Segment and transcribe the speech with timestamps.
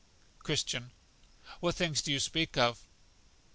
[0.39, 0.89] Christian.
[1.59, 2.87] What things do you speak of?